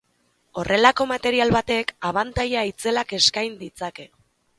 Horrelako 0.61 1.05
material 1.11 1.53
batek 1.55 1.93
abantaila 2.09 2.63
itzelak 2.71 3.13
eskain 3.19 3.59
ditzake. 3.61 4.09